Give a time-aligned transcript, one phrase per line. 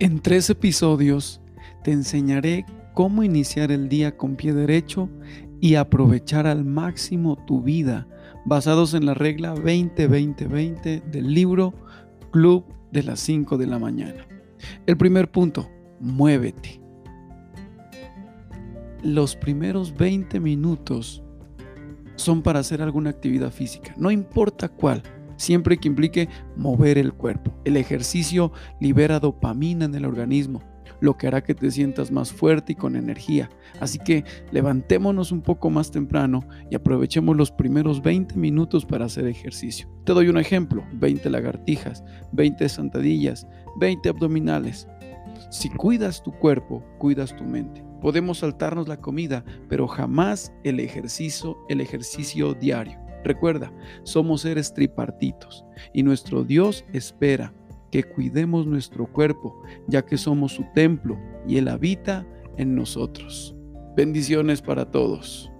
[0.00, 1.40] En tres episodios
[1.82, 5.08] te enseñaré cómo iniciar el día con pie derecho
[5.60, 8.06] y aprovechar al máximo tu vida
[8.44, 11.74] basados en la regla 20-20-20 del libro
[12.30, 14.24] Club de las 5 de la mañana.
[14.86, 15.68] El primer punto,
[15.98, 16.80] muévete.
[19.02, 21.24] Los primeros 20 minutos
[22.14, 25.02] son para hacer alguna actividad física, no importa cuál
[25.38, 27.54] siempre que implique mover el cuerpo.
[27.64, 30.62] El ejercicio libera dopamina en el organismo,
[31.00, 33.48] lo que hará que te sientas más fuerte y con energía.
[33.80, 39.26] Así que levantémonos un poco más temprano y aprovechemos los primeros 20 minutos para hacer
[39.26, 39.88] ejercicio.
[40.04, 43.46] Te doy un ejemplo, 20 lagartijas, 20 sentadillas,
[43.78, 44.86] 20 abdominales.
[45.50, 47.84] Si cuidas tu cuerpo, cuidas tu mente.
[48.00, 53.07] Podemos saltarnos la comida, pero jamás el ejercicio, el ejercicio diario.
[53.28, 53.70] Recuerda,
[54.04, 57.52] somos seres tripartitos y nuestro Dios espera
[57.90, 63.54] que cuidemos nuestro cuerpo, ya que somos su templo y Él habita en nosotros.
[63.94, 65.52] Bendiciones para todos.